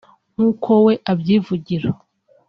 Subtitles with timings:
[0.33, 1.89] nkuko we abyivugira